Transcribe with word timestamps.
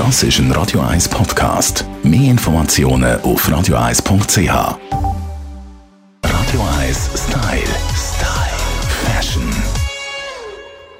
Das 0.00 0.22
ist 0.22 0.38
ein 0.38 0.50
Radio 0.52 0.80
1 0.80 1.10
Podcast. 1.10 1.84
Mehr 2.02 2.30
Informationen 2.30 3.20
auf 3.20 3.46
radio1.ch. 3.46 4.48
Radio 6.24 6.62
1 6.78 7.10
Style. 7.16 7.74
Style. 7.94 8.56
Fashion. 9.04 9.52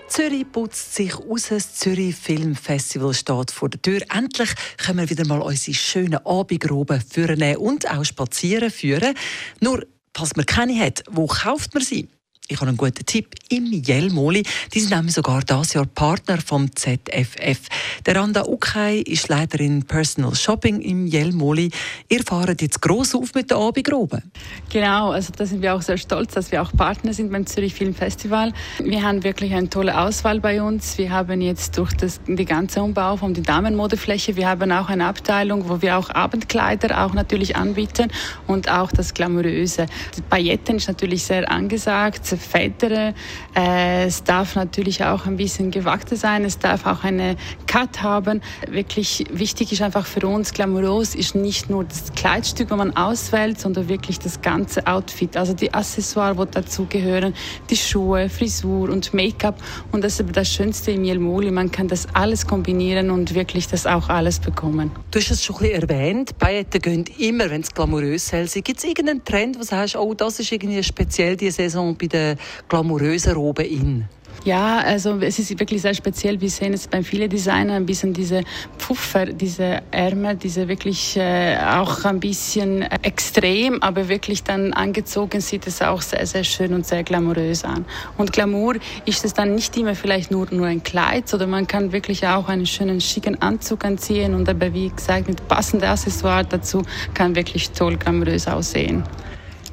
Zürich 0.06 0.52
putzt 0.52 0.94
sich 0.94 1.16
aus. 1.16 1.48
Das 1.48 1.76
Zürich 1.76 2.14
Film 2.14 2.54
Festival 2.54 3.14
steht 3.14 3.50
vor 3.50 3.71
der 3.71 3.81
Tür. 3.81 4.01
Endlich 4.15 4.51
können 4.76 4.99
wir 4.99 5.08
wieder 5.08 5.26
mal 5.26 5.40
unsere 5.40 5.74
schönen 5.74 6.19
Abendroben 6.26 7.01
führen 7.01 7.56
und 7.56 7.90
auch 7.90 8.04
spazieren 8.04 8.71
führen. 8.71 9.14
Nur, 9.60 9.82
falls 10.14 10.37
man 10.37 10.44
keine 10.44 10.78
hat, 10.78 11.04
wo 11.10 11.26
kauft 11.26 11.72
man 11.72 11.82
sie? 11.82 12.06
Ich 12.51 12.56
habe 12.56 12.69
einen 12.69 12.76
guten 12.76 13.06
Tipp. 13.06 13.37
Im 13.48 13.66
Jelmoli. 13.72 14.42
Die 14.74 14.80
sind 14.80 14.90
nämlich 14.90 15.14
sogar 15.14 15.40
dieses 15.42 15.74
Jahr 15.74 15.87
Partner 15.87 16.38
vom 16.45 16.74
ZFF. 16.74 17.60
Der 18.05 18.16
Randa 18.16 18.45
Ukay 18.45 19.02
ist 19.02 19.28
Leiterin 19.28 19.84
Personal 19.84 20.34
Shopping 20.34 20.80
im 20.80 21.06
Jelmoli. 21.06 21.70
Ihr 22.09 22.25
fahrt 22.25 22.61
jetzt 22.61 22.83
gross 22.83 23.15
auf 23.15 23.34
mit 23.34 23.52
der 23.52 23.59
Abendrobe. 23.59 24.23
Genau, 24.69 25.12
also 25.12 25.33
da 25.37 25.47
sind 25.47 25.62
wir 25.62 25.77
auch 25.77 25.83
sehr 25.83 25.97
stolz, 25.97 26.34
dass 26.34 26.51
wir 26.51 26.61
auch 26.61 26.73
Partner 26.73 27.15
sind 27.15 27.30
beim 27.30 27.47
Zürich 27.47 27.73
Film 27.73 27.95
Festival. 27.95 28.53
Wir 28.83 29.05
haben 29.05 29.23
wirklich 29.23 29.55
eine 29.55 29.70
tolle 29.70 29.97
Auswahl 30.01 30.41
bei 30.41 30.61
uns. 30.61 30.98
Wir 30.98 31.11
haben 31.11 31.41
jetzt 31.41 31.78
durch 31.78 31.92
das, 31.92 32.20
die 32.27 32.45
ganze 32.45 32.83
Umbau 32.83 33.17
von 33.17 33.33
der 33.33 33.45
Damenmodefläche, 33.45 34.34
wir 34.34 34.48
haben 34.48 34.73
auch 34.73 34.89
eine 34.89 35.06
Abteilung, 35.06 35.69
wo 35.69 35.83
wir 35.83 35.97
auch 35.97 36.11
Abendkleider 36.11 37.05
auch 37.05 37.14
natürlich 37.14 37.55
anbieten 37.55 38.11
und 38.48 38.69
auch 38.69 38.91
das 38.91 39.14
Glamouröse. 39.14 39.87
Die 40.17 40.23
Pailletten 40.23 40.77
ist 40.77 40.89
natürlich 40.89 41.23
sehr 41.23 41.48
angesagt, 41.48 42.27
fettere. 42.41 43.15
Äh, 43.55 44.05
es 44.07 44.25
darf 44.25 44.57
natürlich 44.57 45.05
auch 45.05 45.27
ein 45.27 45.37
bisschen 45.37 45.71
gewachsen 45.71 46.17
sein. 46.17 46.45
Es 46.45 46.59
darf 46.59 46.87
auch 46.87 47.05
eine 47.05 47.37
Cut 47.67 48.03
haben. 48.03 48.41
Wirklich 48.69 49.27
wichtig 49.31 49.73
ist 49.73 49.83
einfach 49.83 50.07
für 50.07 50.27
uns, 50.27 50.53
glamourös 50.53 51.15
ist 51.15 51.34
nicht 51.34 51.71
nur 51.71 51.84
das 51.84 52.12
Kleidstück, 52.14 52.69
das 52.69 52.79
man 52.79 52.97
auswählt, 52.97 53.61
sondern 53.61 53.89
wirklich 53.89 54.19
das 54.19 54.42
ganze 54.42 54.87
Outfit. 54.87 55.37
Also 55.37 55.53
die 55.53 55.73
Accessoires, 55.73 56.37
die 56.37 56.51
dazugehören, 56.51 57.34
die 57.69 57.77
Schuhe, 57.77 58.29
Frisur 58.29 58.91
und 58.91 59.12
Make-up. 59.14 59.61
Und 59.92 60.05
das 60.05 60.14
ist 60.14 60.20
aber 60.20 60.33
das 60.33 60.53
Schönste 60.53 60.92
im 60.92 61.05
Jelmoli. 61.05 61.51
Man 61.51 61.70
kann 61.70 61.89
das 61.89 62.07
alles 62.14 62.47
kombinieren 62.47 63.11
und 63.11 63.34
wirklich 63.34 63.69
das 63.69 63.86
auch 63.86 64.09
alles 64.09 64.39
bekommen. 64.39 64.91
Du 65.11 65.19
hast 65.19 65.31
es 65.31 65.45
schon 65.45 65.57
ein 65.57 65.62
bisschen 65.62 65.83
erwähnt. 65.83 66.39
Pailletten 66.39 66.81
gehen 66.81 67.05
immer, 67.19 67.51
wenn 67.51 67.61
es 67.62 67.73
glamourös 67.73 68.29
soll. 68.29 68.47
Gibt 68.47 68.79
es 68.79 68.84
irgendeinen 68.84 69.25
Trend, 69.25 69.57
wo 69.57 69.61
du 69.61 69.67
sagst, 69.67 69.97
oh, 69.97 70.14
das 70.14 70.41
ist 70.41 70.53
irgendwie 70.53 70.83
speziell 70.83 71.36
diese 71.36 71.57
Saison 71.57 71.97
bei 71.97 72.07
den 72.07 72.30
glamourösen 72.69 73.34
Roben 73.34 73.64
in? 73.64 74.05
Ja, 74.45 74.78
also 74.78 75.19
es 75.20 75.39
ist 75.39 75.50
wirklich 75.61 75.83
sehr 75.83 75.92
speziell. 75.92 76.41
Wir 76.41 76.48
sehen 76.48 76.73
es 76.73 76.89
bei 76.89 77.03
vielen 77.03 77.28
Designern 77.28 77.77
ein 77.77 77.84
bisschen 77.84 78.14
diese 78.14 78.42
Puffer, 78.78 79.27
diese 79.27 79.83
Ärmel, 79.91 80.36
diese 80.36 80.67
wirklich 80.67 81.14
äh, 81.19 81.58
auch 81.58 82.06
ein 82.06 82.20
bisschen 82.20 82.83
extrem, 83.03 83.83
aber 83.83 84.08
wirklich 84.08 84.42
dann 84.42 84.73
angezogen 84.73 85.42
sieht 85.42 85.67
es 85.67 85.83
auch 85.83 86.01
sehr, 86.01 86.25
sehr 86.27 86.45
schön 86.45 86.73
und 86.73 86.86
sehr 86.86 87.03
glamourös 87.03 87.64
an. 87.64 87.84
Und 88.17 88.33
Glamour 88.33 88.77
ist 89.05 89.27
es 89.27 89.34
dann 89.34 89.55
nicht 89.55 89.77
immer 89.77 89.95
vielleicht 89.95 90.31
nur, 90.31 90.47
nur 90.51 90.69
ein 90.69 90.83
Kleid, 90.83 91.28
sondern 91.28 91.51
man 91.51 91.67
kann 91.67 91.92
wirklich 91.92 92.27
auch 92.27 92.48
einen 92.48 92.64
schönen, 92.64 93.03
schicken 93.03 93.41
Anzug 93.42 93.84
anziehen 93.84 94.33
und 94.33 94.48
aber 94.48 94.73
wie 94.73 94.89
gesagt 94.89 95.28
mit 95.28 95.47
passenden 95.48 95.91
Accessoires 95.91 96.47
dazu 96.48 96.83
kann 97.12 97.34
wirklich 97.34 97.73
toll 97.73 97.98
glamourös 97.98 98.48
aussehen. 98.48 99.05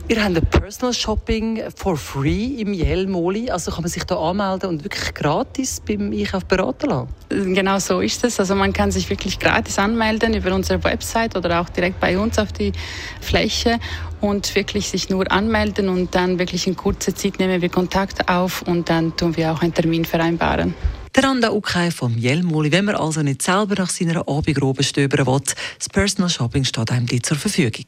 Ihr 0.09 0.23
habt 0.23 0.38
ein 0.38 0.45
Personal 0.45 0.94
Shopping 0.94 1.63
for 1.75 1.97
free 1.97 2.61
im 2.61 2.73
Yale 2.73 3.08
Moli. 3.08 3.52
Also 3.52 3.72
kann 3.72 3.81
man 3.81 3.91
sich 3.91 4.05
da 4.05 4.16
anmelden 4.16 4.69
und 4.69 4.83
wirklich 4.86 5.13
gratis 5.13 5.81
beim 5.86 6.13
Einkauf 6.13 6.45
beraten 6.45 6.88
lassen? 6.88 7.53
Genau 7.53 7.77
so 7.80 8.00
ist 8.00 8.23
es. 8.23 8.39
Also 8.39 8.55
man 8.55 8.72
kann 8.72 8.89
sich 8.89 9.09
wirklich 9.09 9.38
gratis 9.38 9.78
anmelden 9.78 10.33
über 10.33 10.55
unsere 10.55 10.81
Website 10.85 11.35
oder 11.35 11.59
auch 11.59 11.67
direkt 11.67 12.00
bei 12.00 12.17
uns 12.17 12.39
auf 12.39 12.53
die 12.53 12.72
Fläche 13.19 13.81
und 14.22 14.55
wirklich 14.55 14.88
sich 14.88 15.09
nur 15.09 15.30
anmelden 15.30 15.89
und 15.89 16.16
dann 16.16 16.39
wirklich 16.39 16.68
in 16.68 16.78
kurzer 16.78 17.13
Zeit 17.13 17.38
nehmen 17.38 17.62
wir 17.62 17.69
Kontakt 17.69 18.29
auf 18.29 18.62
und 18.62 18.89
dann 18.89 19.13
tun 19.18 19.35
wir 19.35 19.51
auch 19.51 19.62
einen 19.62 19.74
Termin 19.74 20.06
vereinbaren. 20.06 20.74
Der 21.18 21.25
Randa 21.25 21.51
Ukay 21.51 21.91
vom 21.91 22.18
Jelmoli, 22.18 22.72
wenn 22.72 22.85
man 22.85 22.95
also 22.95 23.24
nicht 23.24 23.41
selber 23.41 23.75
nach 23.75 23.89
seiner 23.89 24.25
Abendrobe 24.25 24.84
stöbern 24.84 25.28
will, 25.28 25.41
das 25.78 25.89
Personal 25.89 26.29
Shopping 26.29 26.63
steht 26.63 26.91
einem 26.91 27.07
dir 27.07 27.22
zur 27.22 27.35
Verfügung. 27.35 27.88